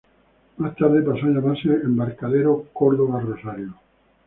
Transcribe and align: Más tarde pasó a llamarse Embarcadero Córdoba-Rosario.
Más 0.57 0.75
tarde 0.77 1.03
pasó 1.03 1.27
a 1.27 1.29
llamarse 1.29 1.69
Embarcadero 1.83 2.65
Córdoba-Rosario. 2.73 3.75